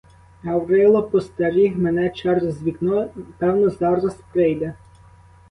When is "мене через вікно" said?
1.77-3.09